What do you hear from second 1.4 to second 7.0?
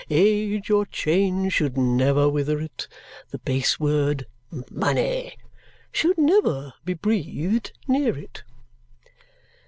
should never wither it. The base word money should never be